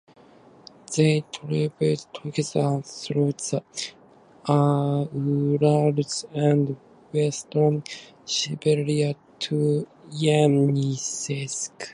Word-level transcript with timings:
They 0.95 1.23
travelled 1.31 1.73
together 2.11 2.81
through 2.81 3.33
the 3.33 3.61
Urals 4.49 6.25
and 6.33 6.75
western 7.13 7.83
Siberia 8.25 9.13
to 9.37 9.87
Yeniseysk. 10.09 11.89